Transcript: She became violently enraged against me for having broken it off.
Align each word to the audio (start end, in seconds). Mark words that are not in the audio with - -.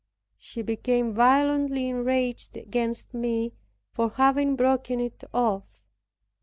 She 0.39 0.63
became 0.63 1.13
violently 1.13 1.87
enraged 1.87 2.57
against 2.57 3.13
me 3.13 3.53
for 3.91 4.09
having 4.09 4.55
broken 4.55 4.99
it 4.99 5.23
off. 5.31 5.79